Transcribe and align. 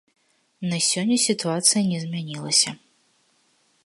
На 0.69 0.77
сёння 0.91 1.17
сітуацыя 1.27 1.83
не 1.91 1.99
змянілася. 2.05 2.69